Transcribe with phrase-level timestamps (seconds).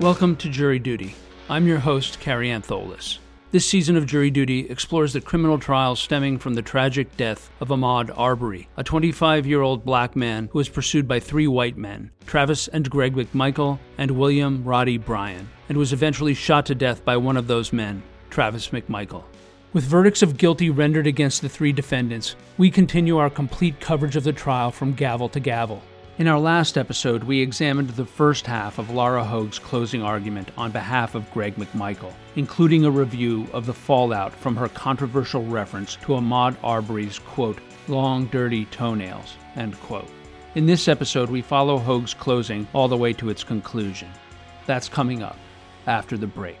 [0.00, 1.14] Welcome to Jury Duty.
[1.48, 3.16] I'm your host, Carrie Antholis.
[3.50, 7.68] This season of Jury Duty explores the criminal trial stemming from the tragic death of
[7.68, 12.10] Ahmaud Arbery, a 25 year old black man who was pursued by three white men,
[12.26, 17.16] Travis and Greg McMichael and William Roddy Bryan, and was eventually shot to death by
[17.16, 19.24] one of those men, Travis McMichael.
[19.72, 24.24] With verdicts of guilty rendered against the three defendants, we continue our complete coverage of
[24.24, 25.82] the trial from gavel to gavel.
[26.18, 30.70] In our last episode, we examined the first half of Laura Hogue's closing argument on
[30.70, 36.14] behalf of Greg McMichael, including a review of the fallout from her controversial reference to
[36.14, 40.08] Ahmaud Arbery's, quote, long, dirty toenails, end quote.
[40.54, 44.08] In this episode, we follow Hogue's closing all the way to its conclusion.
[44.64, 45.36] That's coming up
[45.86, 46.60] after the break.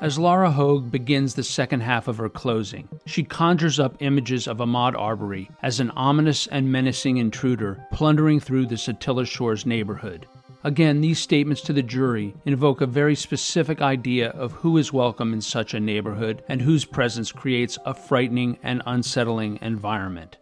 [0.00, 4.58] As Laura Hogue begins the second half of her closing, she conjures up images of
[4.58, 10.28] Ahmaud Arbery as an ominous and menacing intruder plundering through the Satilla Shores neighborhood.
[10.62, 15.32] Again, these statements to the jury invoke a very specific idea of who is welcome
[15.32, 20.36] in such a neighborhood and whose presence creates a frightening and unsettling environment.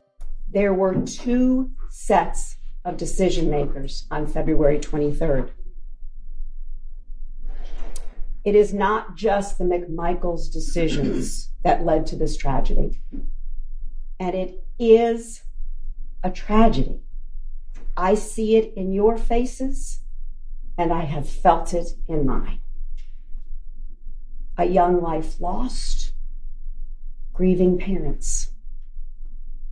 [0.52, 5.48] There were two sets of decision makers on February 23rd.
[8.46, 13.02] It is not just the McMichaels decisions that led to this tragedy.
[14.20, 15.42] And it is
[16.22, 17.00] a tragedy.
[17.96, 20.04] I see it in your faces,
[20.78, 22.60] and I have felt it in mine.
[24.56, 26.12] A young life lost,
[27.32, 28.52] grieving parents.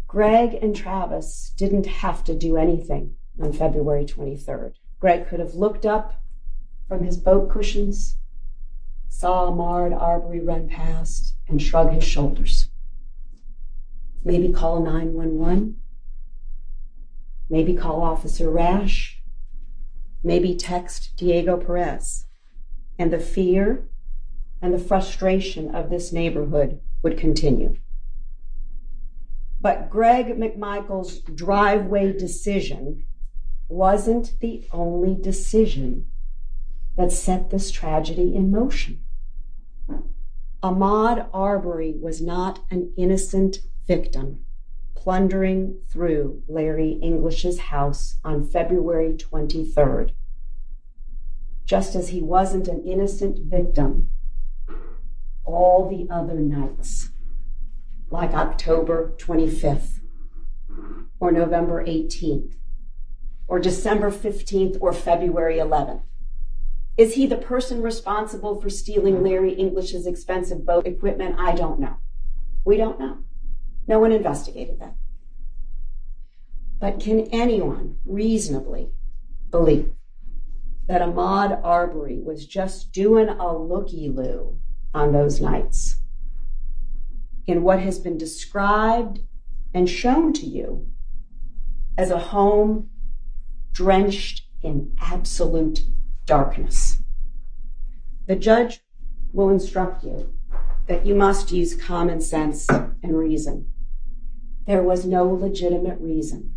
[0.08, 4.72] Greg and Travis didn't have to do anything on February 23rd.
[4.98, 6.20] Greg could have looked up
[6.88, 8.16] from his boat cushions
[9.16, 12.68] saw Ahmaud Arbery run past and shrug his shoulders.
[14.24, 15.76] Maybe call 911.
[17.48, 19.22] Maybe call Officer Rash.
[20.24, 22.26] Maybe text Diego Perez.
[22.98, 23.88] And the fear
[24.60, 27.76] and the frustration of this neighborhood would continue.
[29.60, 33.04] But Greg McMichael's driveway decision
[33.68, 36.06] wasn't the only decision
[36.96, 39.03] that set this tragedy in motion.
[40.62, 44.44] Ahmaud Arbery was not an innocent victim
[44.94, 50.12] plundering through Larry English's house on February 23rd,
[51.66, 54.08] just as he wasn't an innocent victim
[55.44, 57.10] all the other nights,
[58.10, 60.00] like October 25th,
[61.20, 62.54] or November 18th,
[63.46, 66.00] or December 15th, or February 11th.
[66.96, 71.36] Is he the person responsible for stealing Larry English's expensive boat equipment?
[71.38, 71.96] I don't know.
[72.64, 73.18] We don't know.
[73.88, 74.94] No one investigated that.
[76.78, 78.92] But can anyone reasonably
[79.50, 79.92] believe
[80.86, 84.60] that Ahmaud Arbery was just doing a looky loo
[84.92, 85.98] on those nights
[87.46, 89.20] in what has been described
[89.72, 90.86] and shown to you
[91.98, 92.90] as a home
[93.72, 95.80] drenched in absolute
[96.26, 96.98] darkness.
[98.26, 98.80] The judge
[99.32, 100.32] will instruct you
[100.86, 103.70] that you must use common sense and reason.
[104.66, 106.54] There was no legitimate reason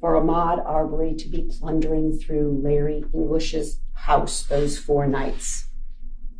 [0.00, 5.68] for Ahmaud Arbery to be plundering through Larry English's house those four nights,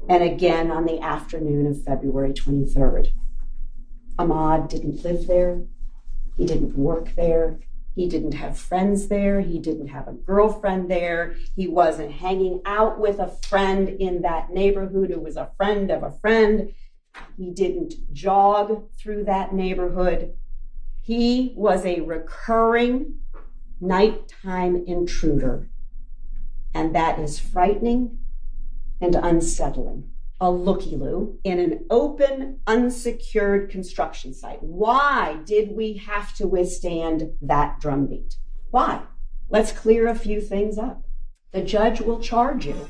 [0.08, 3.08] and again on the afternoon of February 23rd.
[4.18, 5.62] Ahmaud didn't live there,
[6.36, 7.58] he didn't work there,
[7.94, 9.40] he didn't have friends there.
[9.40, 11.34] He didn't have a girlfriend there.
[11.56, 16.02] He wasn't hanging out with a friend in that neighborhood who was a friend of
[16.02, 16.72] a friend.
[17.36, 20.34] He didn't jog through that neighborhood.
[21.02, 23.18] He was a recurring
[23.80, 25.68] nighttime intruder.
[26.72, 28.18] And that is frightening
[29.00, 30.09] and unsettling
[30.40, 34.62] a looky loo in an open, unsecured construction site.
[34.62, 38.36] Why did we have to withstand that drumbeat?
[38.70, 39.02] Why?
[39.50, 41.02] Let's clear a few things up.
[41.52, 42.88] The judge will charge you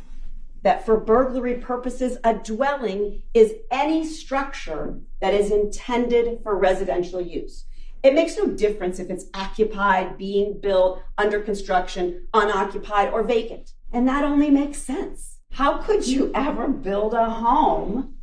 [0.63, 7.65] that for burglary purposes, a dwelling is any structure that is intended for residential use.
[8.03, 13.73] It makes no difference if it's occupied, being built, under construction, unoccupied, or vacant.
[13.93, 15.30] And that only makes sense.
[15.53, 18.15] How could you ever build a home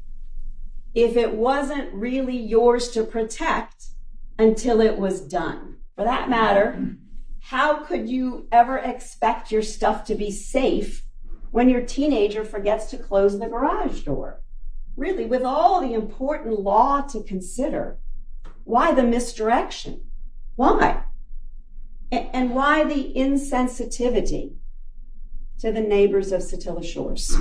[0.95, 3.88] if it wasn't really yours to protect
[4.39, 5.77] until it was done?
[5.95, 6.95] For that matter,
[7.41, 11.06] how could you ever expect your stuff to be safe
[11.51, 14.41] when your teenager forgets to close the garage door?
[14.95, 18.00] Really, with all the important law to consider,
[18.63, 20.01] why the misdirection?
[20.56, 21.03] Why?
[22.12, 24.56] And why the insensitivity
[25.59, 27.36] to the neighbors of Satilla Shores?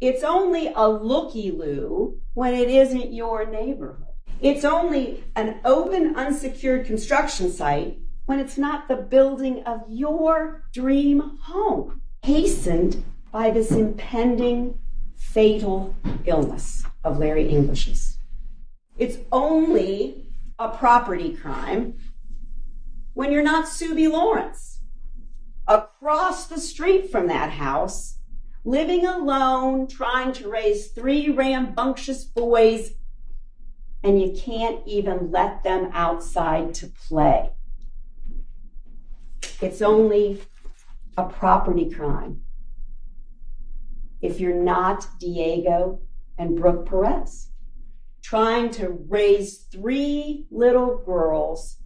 [0.00, 4.06] It's only a looky loo when it isn't your neighborhood.
[4.40, 11.36] It's only an open, unsecured construction site when it's not the building of your dream
[11.42, 14.78] home, hastened by this impending
[15.16, 15.94] fatal
[16.24, 18.18] illness of Larry English's.
[18.96, 20.28] It's only
[20.58, 21.94] a property crime
[23.14, 24.69] when you're not Subi Lawrence
[25.70, 28.18] across the street from that house,
[28.64, 32.94] living alone, trying to raise three rambunctious boys,
[34.02, 37.50] and you can't even let them outside to play.
[39.60, 40.42] It's only
[41.16, 42.42] a property crime
[44.20, 46.00] if you're not Diego
[46.36, 47.52] and Brooke Perez
[48.22, 51.76] trying to raise three little girls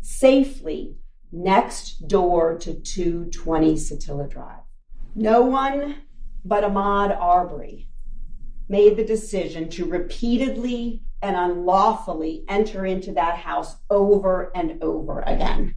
[0.00, 0.96] safely
[1.32, 4.60] next door to 220 Satilla Drive.
[5.14, 5.96] No one
[6.44, 7.88] but Ahmaud Arbery
[8.68, 15.74] made the decision to repeatedly and unlawfully enter into that house over and over again.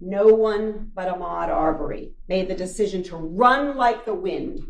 [0.00, 4.60] No one but Ahmaud Arbery made the decision to run like the wind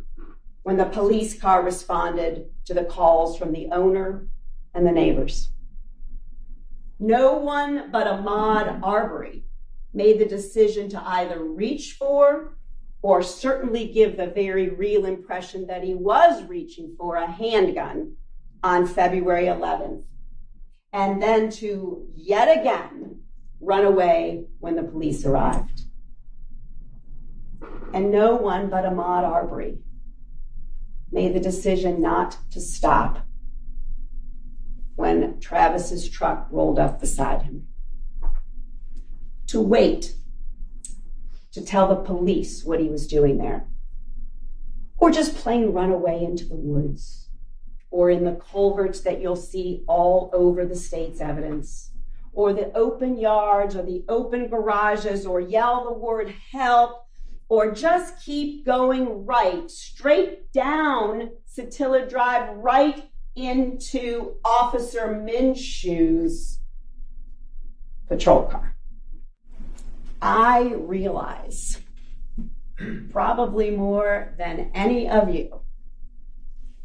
[0.62, 4.26] when the police car responded to the calls from the owner
[4.74, 5.52] and the neighbors.
[6.98, 9.44] No one but Ahmaud Arbery
[9.92, 12.56] made the decision to either reach for
[13.02, 18.14] or certainly give the very real impression that he was reaching for a handgun
[18.62, 20.02] on February 11th,
[20.92, 23.20] and then to yet again
[23.60, 25.82] run away when the police arrived.
[27.92, 29.78] And no one but Ahmaud Arbery
[31.10, 33.26] made the decision not to stop
[34.94, 37.66] when Travis's truck rolled up beside him.
[39.50, 40.14] To wait
[41.52, 43.66] to tell the police what he was doing there.
[44.96, 47.30] Or just plain run away into the woods
[47.90, 51.90] or in the culverts that you'll see all over the state's evidence,
[52.32, 57.06] or the open yards or the open garages, or yell the word help
[57.48, 66.60] or just keep going right, straight down Satilla Drive, right into Officer Minshew's
[68.08, 68.76] patrol car.
[70.22, 71.78] I realize,
[73.10, 75.60] probably more than any of you,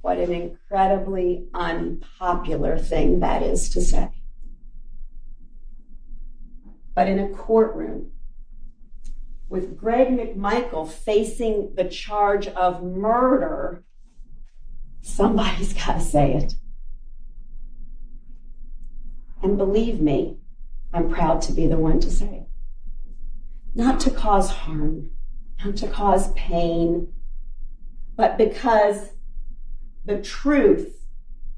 [0.01, 4.09] what an incredibly unpopular thing that is to say.
[6.93, 8.11] But in a courtroom,
[9.49, 13.83] with Greg McMichael facing the charge of murder,
[15.01, 16.55] somebody's got to say it.
[19.43, 20.38] And believe me,
[20.93, 22.54] I'm proud to be the one to say it.
[23.75, 25.12] Not to cause harm,
[25.63, 27.13] not to cause pain,
[28.15, 29.10] but because
[30.05, 31.05] the truth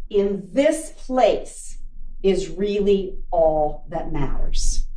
[0.10, 1.80] in this place
[2.24, 4.88] is really all that matters.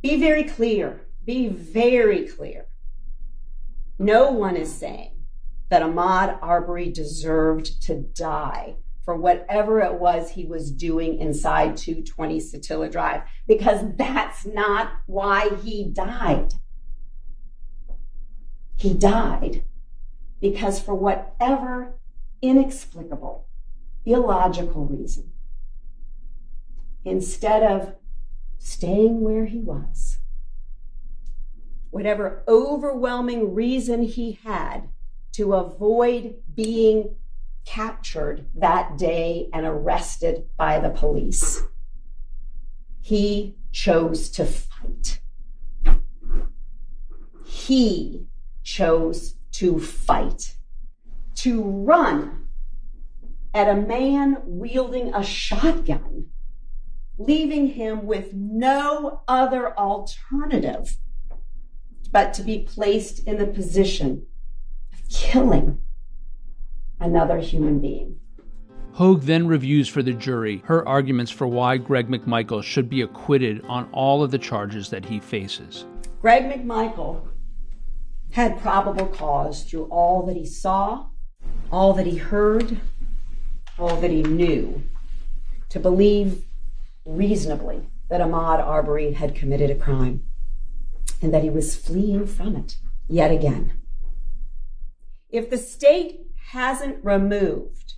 [0.00, 2.66] Be very clear be very clear.
[3.98, 5.24] No one is saying
[5.70, 12.40] that Ahmaud Arbery deserved to die for whatever it was he was doing inside 220
[12.40, 16.54] Satilla Drive, because that's not why he died.
[18.76, 19.64] He died
[20.40, 21.98] because, for whatever
[22.42, 23.46] inexplicable,
[24.04, 25.32] illogical reason,
[27.04, 27.94] instead of
[28.58, 30.18] staying where he was,
[31.90, 34.88] whatever overwhelming reason he had
[35.32, 37.16] to avoid being
[37.64, 41.62] captured that day and arrested by the police.
[43.00, 45.20] He chose to fight.
[47.44, 48.26] He
[48.62, 50.56] chose to fight,
[51.36, 52.48] to run
[53.52, 56.26] at a man wielding a shotgun,
[57.18, 60.96] leaving him with no other alternative
[62.10, 64.26] but to be placed in the position
[64.92, 65.83] of killing
[67.00, 68.18] another human being.
[68.92, 73.64] Hogue then reviews for the jury her arguments for why Greg McMichael should be acquitted
[73.66, 75.84] on all of the charges that he faces.
[76.20, 77.26] Greg McMichael
[78.32, 81.06] had probable cause through all that he saw,
[81.72, 82.80] all that he heard,
[83.78, 84.82] all that he knew,
[85.70, 86.44] to believe
[87.04, 90.22] reasonably that Ahmaud Arbery had committed a crime
[91.20, 92.76] and that he was fleeing from it
[93.08, 93.72] yet again.
[95.30, 97.94] If the state hasn't removed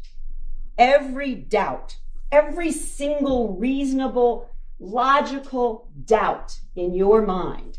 [0.79, 1.97] every doubt,
[2.31, 7.79] every single reasonable, logical doubt in your mind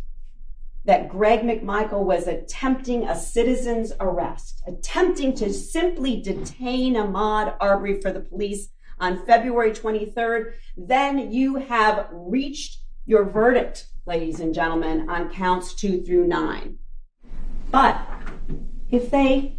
[0.85, 8.11] that Greg McMichael was attempting a citizen's arrest, attempting to simply detain Ahmaud Arbery for
[8.11, 8.69] the police
[8.99, 16.01] on February 23rd, then you have reached your verdict, ladies and gentlemen, on counts two
[16.03, 16.77] through nine.
[17.69, 17.99] But
[18.89, 19.57] if they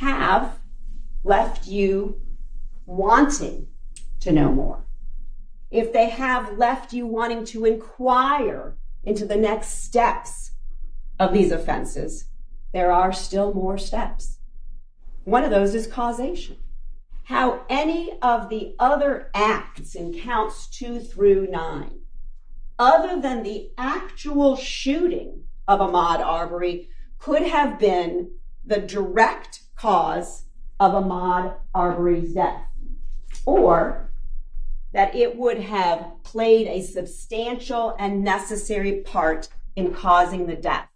[0.00, 0.58] have
[1.22, 2.22] left you
[2.86, 3.66] wanting
[4.18, 4.86] to know more,
[5.70, 10.52] if they have left you wanting to inquire into the next steps
[11.18, 12.30] of these offenses,
[12.72, 14.38] there are still more steps.
[15.24, 16.56] One of those is causation.
[17.24, 22.00] How any of the other acts in counts two through nine,
[22.78, 26.88] other than the actual shooting of Ahmaud Arbery,
[27.18, 28.30] could have been
[28.64, 30.44] the direct cause
[30.78, 32.66] of Ahmaud Arbery's death,
[33.46, 34.10] or
[34.92, 40.88] that it would have played a substantial and necessary part in causing the death.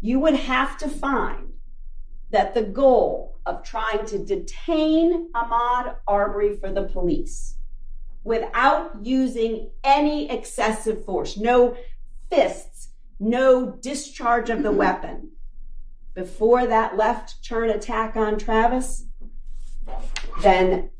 [0.00, 1.54] You would have to find
[2.30, 7.56] that the goal of trying to detain Ahmaud Arbery for the police
[8.24, 11.76] without using any excessive force, no
[12.30, 12.88] fists,
[13.18, 14.78] no discharge of the mm-hmm.
[14.78, 15.30] weapon,
[16.14, 19.06] before that left turn attack on Travis,
[20.42, 20.90] then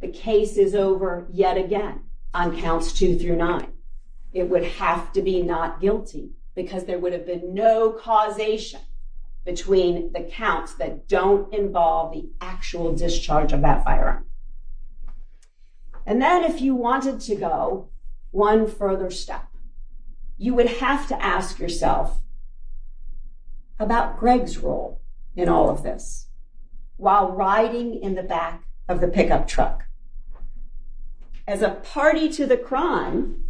[0.00, 2.02] the case is over yet again
[2.34, 3.72] on counts two through nine.
[4.32, 8.80] It would have to be not guilty because there would have been no causation
[9.44, 14.26] between the counts that don't involve the actual discharge of that firearm.
[16.04, 17.88] And then, if you wanted to go
[18.30, 19.46] one further step,
[20.36, 22.20] you would have to ask yourself
[23.78, 25.00] about Greg's role
[25.34, 26.28] in all of this
[26.96, 29.84] while riding in the back of the pickup truck.
[31.46, 33.44] As a party to the crime,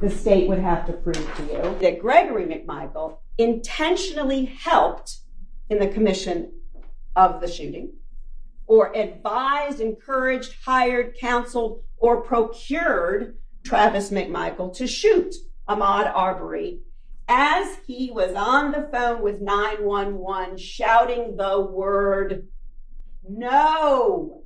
[0.00, 5.18] the state would have to prove to you that Gregory McMichael intentionally helped
[5.68, 6.52] in the commission
[7.14, 7.92] of the shooting,
[8.66, 15.34] or advised, encouraged, hired, counseled, or procured Travis McMichael to shoot
[15.68, 16.80] Ahmaud Arbery
[17.28, 22.48] as he was on the phone with 911 shouting the word
[23.28, 24.42] no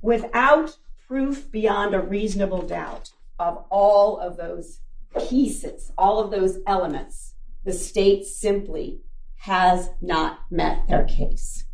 [0.00, 0.76] without
[1.08, 4.80] proof beyond a reasonable doubt of all of those
[5.28, 7.34] pieces, all of those elements.
[7.64, 9.00] The state simply
[9.40, 11.64] has not met their case.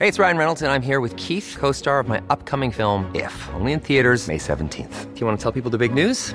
[0.00, 3.10] Hey, it's Ryan Reynolds, and I'm here with Keith, co star of my upcoming film,
[3.14, 5.14] If, only in theaters, May 17th.
[5.14, 6.34] Do you want to tell people the big news?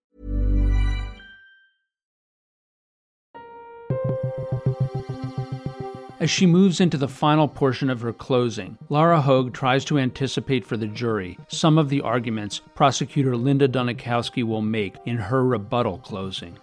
[6.21, 10.63] As she moves into the final portion of her closing, Laura Hogue tries to anticipate
[10.63, 15.97] for the jury some of the arguments prosecutor Linda Dunikoski will make in her rebuttal
[15.97, 16.59] closing.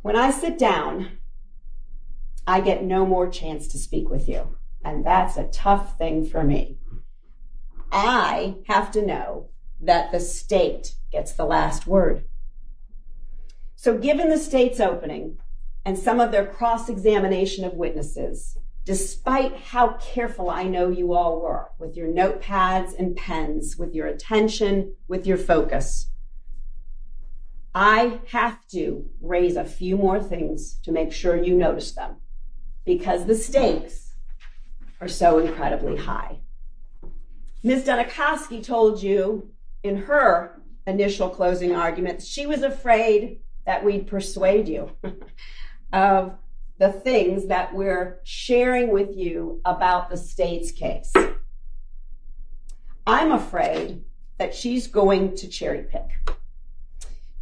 [0.00, 1.18] When I sit down,
[2.46, 4.56] I get no more chance to speak with you.
[4.82, 6.78] And that's a tough thing for me.
[7.92, 9.50] I have to know
[9.82, 12.24] that the state gets the last word.
[13.76, 15.36] So, given the state's opening
[15.84, 21.40] and some of their cross examination of witnesses, despite how careful I know you all
[21.40, 26.10] were with your notepads and pens, with your attention, with your focus,
[27.74, 32.16] I have to raise a few more things to make sure you notice them
[32.84, 34.14] because the stakes
[35.00, 36.40] are so incredibly high.
[37.62, 37.84] Ms.
[37.84, 39.50] Dunikoski told you
[39.82, 44.90] in her initial closing argument she was afraid that we'd persuade you
[45.92, 46.36] of
[46.84, 51.10] the things that we're sharing with you about the state's case.
[53.06, 54.04] I'm afraid
[54.36, 56.36] that she's going to cherry pick.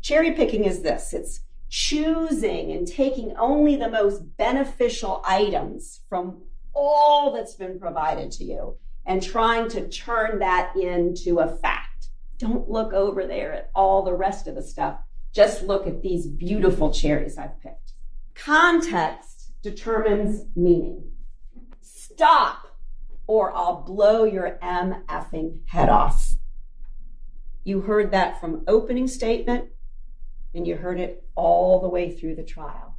[0.00, 7.32] Cherry picking is this it's choosing and taking only the most beneficial items from all
[7.32, 12.10] that's been provided to you and trying to turn that into a fact.
[12.38, 15.00] Don't look over there at all the rest of the stuff.
[15.34, 17.94] Just look at these beautiful cherries I've picked.
[18.36, 19.31] Context
[19.62, 21.12] determines meaning.
[21.80, 22.76] Stop
[23.26, 26.32] or I'll blow your M effing head off.
[27.64, 29.68] You heard that from opening statement
[30.54, 32.96] and you heard it all the way through the trial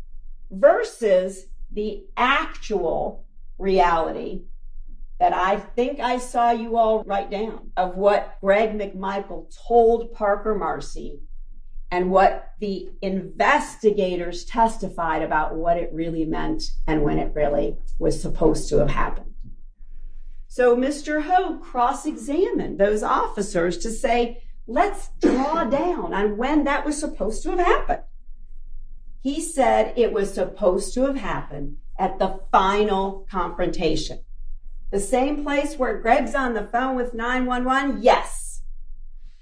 [0.50, 3.26] versus the actual
[3.58, 4.44] reality
[5.20, 10.56] that I think I saw you all write down of what Greg McMichael told Parker
[10.56, 11.22] Marcy
[11.94, 18.20] and what the investigators testified about what it really meant and when it really was
[18.20, 19.32] supposed to have happened.
[20.48, 21.22] So Mr.
[21.22, 27.44] Hogue cross examined those officers to say, let's draw down on when that was supposed
[27.44, 28.02] to have happened.
[29.22, 34.22] He said it was supposed to have happened at the final confrontation.
[34.90, 38.02] The same place where Greg's on the phone with 911?
[38.02, 38.64] Yes.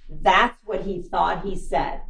[0.10, 2.02] That's what he thought he said.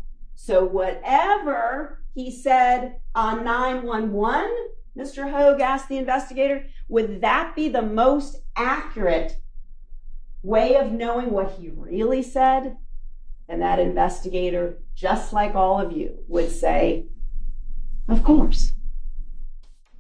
[0.43, 4.49] So whatever he said on 911,
[4.97, 5.29] Mr.
[5.29, 9.37] Hogue asked the investigator, would that be the most accurate
[10.41, 12.75] way of knowing what he really said?
[13.47, 17.05] And that investigator, just like all of you, would say,
[18.07, 18.71] Of course.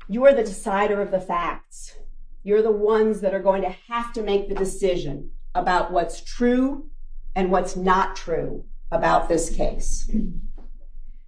[0.07, 1.99] You are the decider of the facts.
[2.41, 6.89] You're the ones that are going to have to make the decision about what's true
[7.35, 10.09] and what's not true about this case.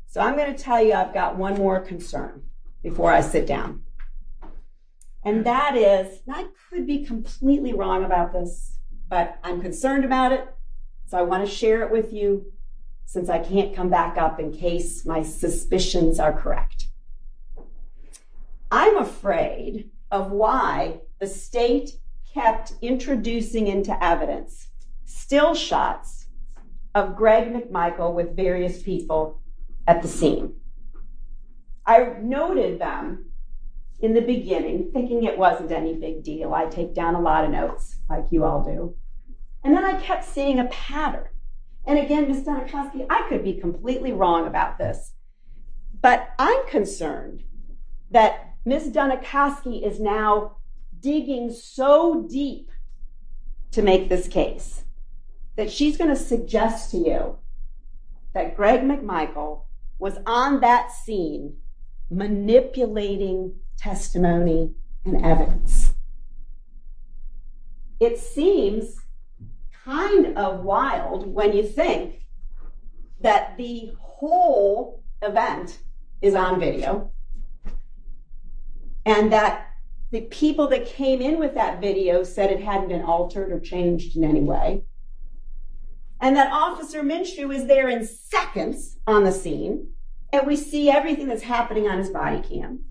[0.07, 2.43] So I'm going to tell you I've got one more concern
[2.83, 3.81] before I sit down.
[5.25, 8.77] And that is, I could be completely wrong about this,
[9.07, 10.47] but I'm concerned about it.
[11.05, 12.51] So I want to share it with you
[13.05, 16.87] since I can't come back up in case my suspicions are correct.
[18.71, 21.91] I'm afraid of why the state
[22.33, 24.67] kept introducing into evidence
[25.05, 26.22] still shots
[26.95, 29.41] of Greg McMichael with various people
[29.87, 30.55] at the scene.
[31.85, 33.31] I noted them
[33.99, 36.53] in the beginning, thinking it wasn't any big deal.
[36.53, 38.95] I take down a lot of notes, like you all do.
[39.63, 41.27] And then I kept seeing a pattern.
[41.85, 42.43] And again, Ms.
[42.43, 45.13] Dunikoski, I could be completely wrong about this,
[46.01, 47.43] but I'm concerned
[48.11, 48.89] that Ms.
[48.89, 50.57] Dunikoski is now
[50.99, 52.71] digging so deep
[53.71, 54.82] to make this case
[55.55, 57.37] that she's going to suggest to you
[58.33, 59.63] that Greg McMichael
[59.99, 61.57] was on that scene
[62.09, 64.73] manipulating testimony
[65.05, 65.93] and evidence.
[67.99, 68.97] It seems
[69.85, 72.25] kind of wild when you think
[73.21, 75.79] that the whole event
[76.21, 77.11] is on video
[79.05, 79.69] and that
[80.11, 84.15] the people that came in with that video said it hadn't been altered or changed
[84.15, 84.83] in any way
[86.23, 89.89] and that Officer Minshew is there in seconds on the scene,
[90.31, 92.85] and we see everything that's happening on his body cam.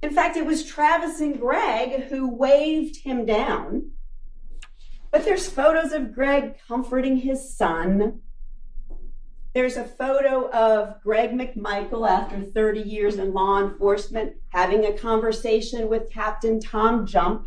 [0.00, 3.90] In fact, it was Travis and Greg who waved him down.
[5.10, 8.20] But there's photos of Greg comforting his son.
[9.52, 15.90] There's a photo of Greg McMichael after 30 years in law enforcement having a conversation
[15.90, 17.46] with Captain Tom Jump.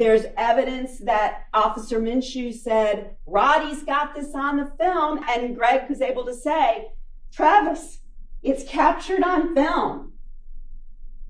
[0.00, 6.00] There's evidence that Officer Minshew said, Roddy's got this on the film, and Greg was
[6.00, 6.86] able to say,
[7.30, 7.98] Travis,
[8.42, 10.14] it's captured on film.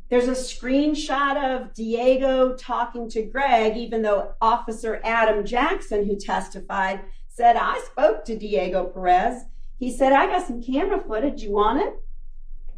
[0.09, 7.01] There's a screenshot of Diego talking to Greg, even though Officer Adam Jackson, who testified,
[7.27, 9.47] said, I spoke to Diego Perez.
[9.81, 11.43] He said, I got some camera footage.
[11.43, 11.95] You want it?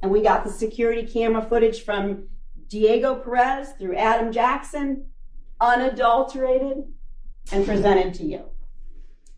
[0.01, 2.29] And we got the security camera footage from
[2.69, 5.09] Diego Perez through Adam Jackson
[5.63, 6.85] unadulterated,
[7.53, 8.45] and presented to you.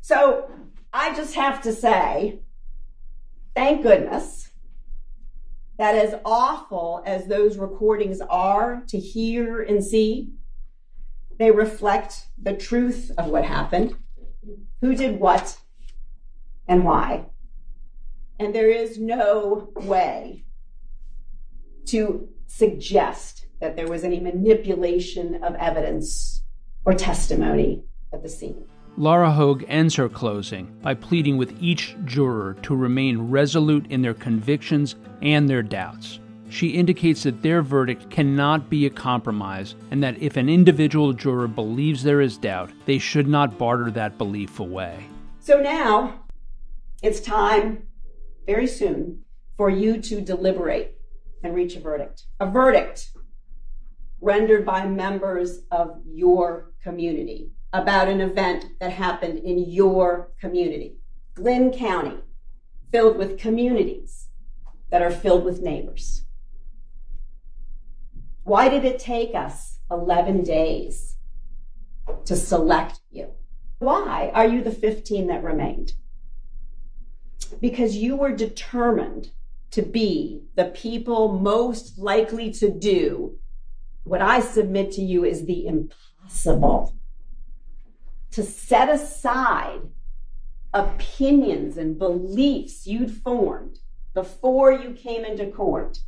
[0.00, 0.50] So
[0.92, 2.40] I just have to say,
[3.54, 4.50] thank goodness
[5.78, 10.32] that as awful as those recordings are to hear and see,
[11.38, 13.96] they reflect the truth of what happened,
[14.80, 15.58] who did what,
[16.68, 17.26] and why.
[18.38, 20.44] And there is no way
[21.86, 26.42] to suggest that there was any manipulation of evidence
[26.84, 28.62] or testimony at the scene.
[28.98, 34.12] Laura Hogue ends her closing by pleading with each juror to remain resolute in their
[34.12, 36.20] convictions and their doubts.
[36.54, 41.48] she indicates that their verdict cannot be a compromise and that if an individual juror
[41.48, 45.04] believes there is doubt, they should not barter that belief away.
[45.40, 46.24] So now
[47.02, 47.88] it's time,
[48.46, 49.24] very soon,
[49.56, 50.98] for you to deliberate
[51.42, 52.24] and reach a verdict.
[52.40, 53.10] A verdict
[54.24, 60.96] rendered by members of your community about an event that happened in your community.
[61.34, 62.16] Glynn County,
[62.90, 64.28] filled with communities
[64.90, 66.24] that are filled with neighbors.
[68.44, 71.16] Why did it take us 11 days
[72.24, 73.28] to select you?
[73.78, 75.92] Why are you the 15 that remained?
[77.60, 79.32] Because you were determined
[79.72, 83.38] to be the people most likely to do
[84.04, 86.94] what I submit to you is the impossible.
[88.32, 89.80] To set aside
[90.72, 93.78] opinions and beliefs you'd formed
[94.12, 95.98] before you came into court,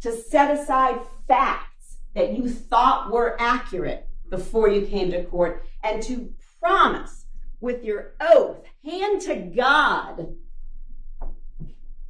[0.00, 6.02] to set aside facts that you thought were accurate before you came to court, and
[6.02, 7.26] to promise
[7.60, 10.36] with your oath, hand to God,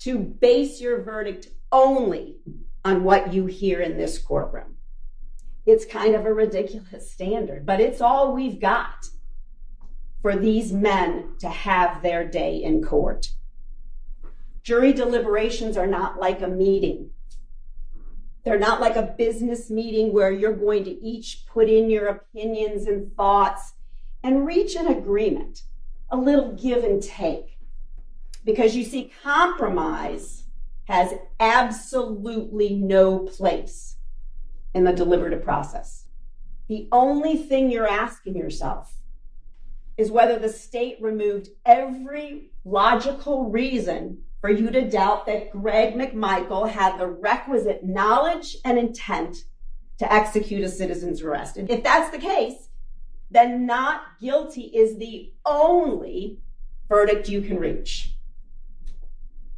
[0.00, 2.36] to base your verdict only
[2.84, 4.76] on what you hear in this courtroom.
[5.66, 9.06] It's kind of a ridiculous standard, but it's all we've got
[10.22, 13.28] for these men to have their day in court.
[14.62, 17.10] Jury deliberations are not like a meeting.
[18.44, 22.86] They're not like a business meeting where you're going to each put in your opinions
[22.86, 23.74] and thoughts
[24.22, 25.62] and reach an agreement,
[26.10, 27.58] a little give and take.
[28.44, 30.44] Because you see, compromise
[30.84, 33.96] has absolutely no place
[34.74, 36.06] in the deliberative process.
[36.68, 38.96] The only thing you're asking yourself
[39.96, 46.70] is whether the state removed every logical reason for you to doubt that Greg McMichael
[46.70, 49.44] had the requisite knowledge and intent
[49.98, 51.58] to execute a citizen's arrest.
[51.58, 52.68] And if that's the case,
[53.30, 56.38] then not guilty is the only
[56.88, 58.16] verdict you can reach.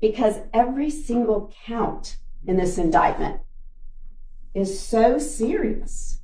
[0.00, 3.40] Because every single count in this indictment
[4.54, 6.20] is so serious.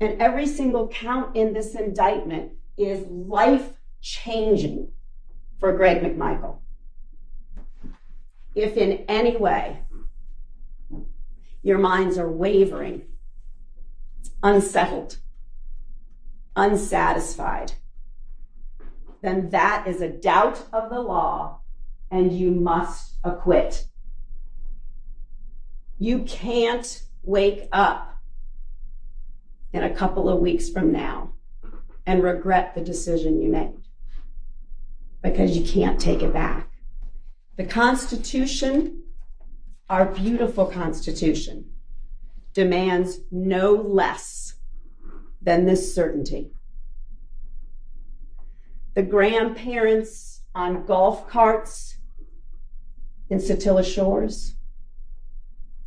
[0.00, 4.92] And every single count in this indictment is life changing
[5.58, 6.58] for Greg McMichael.
[8.54, 9.80] If in any way
[11.62, 13.02] your minds are wavering,
[14.42, 15.18] unsettled,
[16.54, 17.72] unsatisfied,
[19.22, 21.60] then that is a doubt of the law
[22.10, 23.87] and you must acquit.
[25.98, 28.16] You can't wake up
[29.72, 31.32] in a couple of weeks from now
[32.06, 33.74] and regret the decision you made
[35.22, 36.70] because you can't take it back.
[37.56, 39.02] The Constitution,
[39.90, 41.70] our beautiful Constitution,
[42.54, 44.54] demands no less
[45.42, 46.52] than this certainty.
[48.94, 51.98] The grandparents on golf carts
[53.28, 54.54] in Satilla Shores,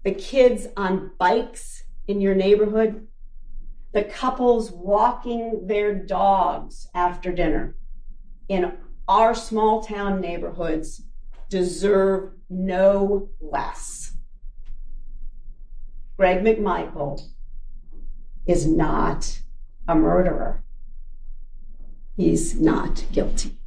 [0.03, 3.07] the kids on bikes in your neighborhood,
[3.93, 7.75] the couples walking their dogs after dinner
[8.47, 8.73] in
[9.07, 11.03] our small town neighborhoods
[11.49, 14.13] deserve no less.
[16.17, 17.21] Greg McMichael
[18.45, 19.41] is not
[19.87, 20.63] a murderer.
[22.15, 23.60] He's not guilty.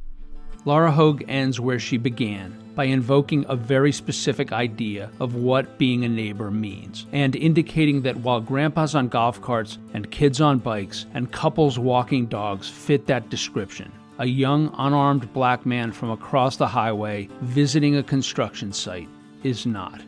[0.65, 6.03] Laura Hogue ends where she began by invoking a very specific idea of what being
[6.03, 11.05] a neighbor means, and indicating that while grandpas on golf carts and kids on bikes
[11.13, 16.67] and couples walking dogs fit that description, a young unarmed black man from across the
[16.67, 19.07] highway visiting a construction site
[19.43, 20.01] is not.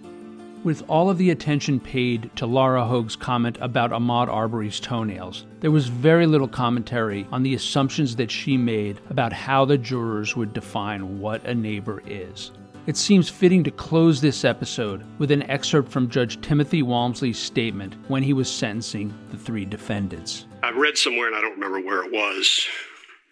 [0.63, 5.71] With all of the attention paid to Laura Hogue's comment about Ahmaud Arbery's toenails, there
[5.71, 10.53] was very little commentary on the assumptions that she made about how the jurors would
[10.53, 12.51] define what a neighbor is.
[12.87, 17.95] It seems fitting to close this episode with an excerpt from Judge Timothy Walmsley's statement
[18.07, 20.47] when he was sentencing the three defendants.
[20.63, 22.65] I read somewhere, and I don't remember where it was,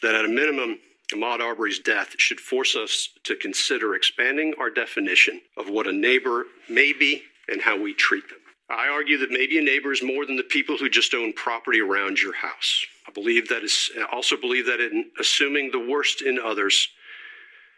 [0.03, 0.77] that at a minimum,
[1.13, 6.45] Ahmaud Arbery's death should force us to consider expanding our definition of what a neighbor
[6.67, 8.39] may be and how we treat them.
[8.69, 11.79] I argue that maybe a neighbor is more than the people who just own property
[11.79, 12.85] around your house.
[13.07, 16.87] I believe that is also believe that in assuming the worst in others,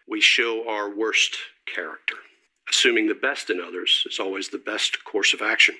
[0.07, 1.35] we show our worst
[1.65, 2.15] character.
[2.69, 5.75] Assuming the best in others is always the best course of action.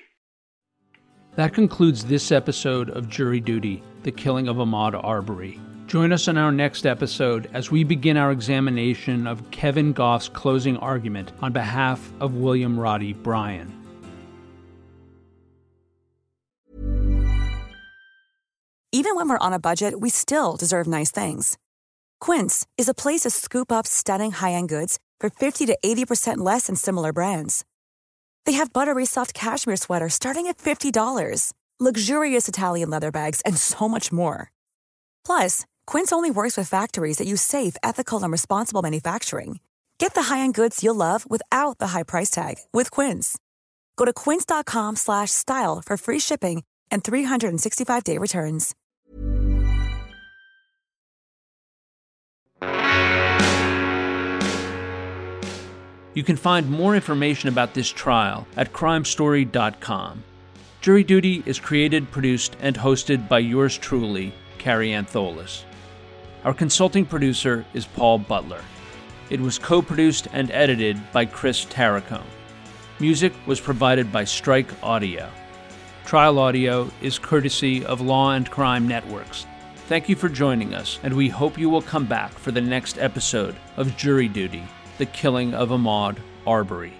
[1.36, 5.58] That concludes this episode of Jury Duty The Killing of Ahmaud Arbery.
[5.88, 10.76] Join us on our next episode as we begin our examination of Kevin Gough's closing
[10.76, 13.72] argument on behalf of William Roddy Bryan.
[18.92, 21.56] Even when we're on a budget, we still deserve nice things.
[22.20, 26.38] Quince is a place to scoop up stunning high end goods for 50 to 80%
[26.38, 27.64] less than similar brands.
[28.44, 33.88] They have buttery soft cashmere sweaters starting at $50, luxurious Italian leather bags, and so
[33.88, 34.52] much more.
[35.24, 39.60] Plus, Quince only works with factories that use safe, ethical, and responsible manufacturing.
[39.96, 43.38] Get the high-end goods you'll love without the high price tag with Quince.
[43.96, 48.74] Go to quince.com/style for free shipping and 365-day returns.
[56.12, 60.22] You can find more information about this trial at crimestory.com.
[60.82, 65.64] Jury Duty is created, produced, and hosted by yours truly, Carrie Antholis.
[66.44, 68.62] Our consulting producer is Paul Butler.
[69.28, 72.22] It was co produced and edited by Chris Tarracone.
[73.00, 75.30] Music was provided by Strike Audio.
[76.06, 79.46] Trial audio is courtesy of Law and Crime Networks.
[79.88, 82.98] Thank you for joining us, and we hope you will come back for the next
[82.98, 84.62] episode of Jury Duty
[84.98, 86.97] The Killing of Ahmaud Arbery.